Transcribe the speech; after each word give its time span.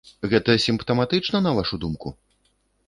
Гэта 0.29 0.55
сімптаматычна, 0.65 1.37
на 1.49 1.55
вашу 1.61 1.75
думку? 1.87 2.17